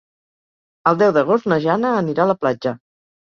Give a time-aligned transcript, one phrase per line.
[0.91, 2.75] El deu d'agost na Jana anirà a la platja.